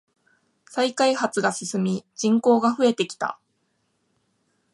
[0.71, 3.37] 再開発が進み人口が増えてきた。